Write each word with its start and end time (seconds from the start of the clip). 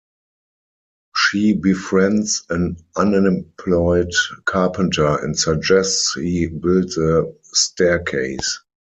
She 1.15 1.53
befriends 1.53 2.43
an 2.49 2.77
unemployed 2.95 4.09
carpenter 4.45 5.23
and 5.23 5.37
suggests 5.37 6.15
he 6.15 6.47
build 6.47 6.89
the 6.93 7.37
staircase. 7.43 8.61